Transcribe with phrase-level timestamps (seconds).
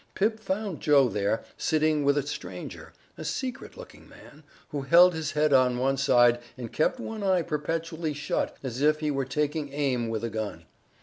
[0.15, 5.33] Pip found Joe there, sitting with a stranger a secret looking man, who held his
[5.33, 9.71] head on one side and kept one eye perpetually shut as if he were taking
[9.71, 10.65] aim with a gun.